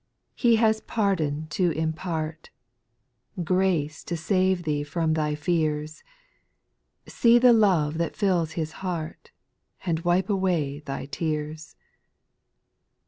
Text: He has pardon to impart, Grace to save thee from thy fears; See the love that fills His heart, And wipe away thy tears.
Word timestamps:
He 0.33 0.55
has 0.55 0.81
pardon 0.81 1.45
to 1.51 1.69
impart, 1.69 2.49
Grace 3.43 4.03
to 4.05 4.17
save 4.17 4.63
thee 4.63 4.81
from 4.81 5.13
thy 5.13 5.35
fears; 5.35 6.03
See 7.05 7.37
the 7.37 7.53
love 7.53 7.99
that 7.99 8.15
fills 8.15 8.53
His 8.53 8.71
heart, 8.81 9.29
And 9.85 9.99
wipe 9.99 10.27
away 10.31 10.79
thy 10.79 11.05
tears. 11.05 11.75